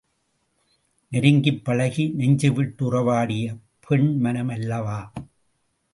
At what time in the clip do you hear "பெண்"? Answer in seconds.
3.87-4.17